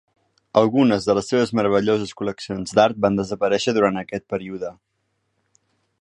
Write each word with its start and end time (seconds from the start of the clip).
Algunes 0.61 1.07
de 1.09 1.15
les 1.17 1.27
seves 1.33 1.51
meravelloses 1.59 2.15
col·leccions 2.21 2.73
d"art 2.79 3.03
van 3.07 3.19
desaparèixer 3.21 3.77
durant 3.79 4.01
aquest 4.03 4.27
període. 4.37 4.73